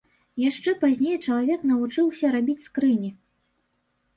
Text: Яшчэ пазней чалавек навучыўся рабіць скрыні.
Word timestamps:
Яшчэ 0.43 0.71
пазней 0.83 1.17
чалавек 1.25 1.67
навучыўся 1.73 2.33
рабіць 2.37 2.65
скрыні. 2.67 3.09